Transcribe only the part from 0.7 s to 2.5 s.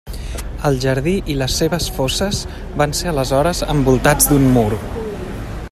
jardí i les seves fosses